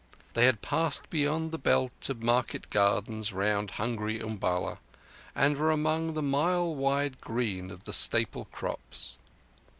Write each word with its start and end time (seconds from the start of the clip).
They 0.33 0.47
had 0.47 0.63
passed 0.63 1.11
beyond 1.11 1.51
the 1.51 1.59
belt 1.59 2.09
of 2.09 2.23
market 2.23 2.71
gardens 2.71 3.31
round 3.31 3.69
hungry 3.77 4.19
Umballa, 4.19 4.79
and 5.35 5.55
were 5.57 5.69
among 5.69 6.15
the 6.15 6.23
mile 6.23 6.73
wide 6.73 7.21
green 7.21 7.69
of 7.69 7.83
the 7.83 7.93
staple 7.93 8.45
crops. 8.45 9.19